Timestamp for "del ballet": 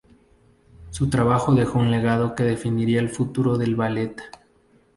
3.59-4.19